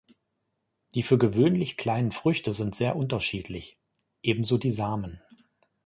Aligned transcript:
Die 0.95 1.03
für 1.03 1.19
gewöhnlich 1.19 1.77
kleinen 1.77 2.11
Früchte 2.11 2.53
sind 2.53 2.73
sehr 2.75 2.95
unterschiedlich, 2.95 3.77
ebenso 4.23 4.57
die 4.57 4.71
Samen. 4.71 5.21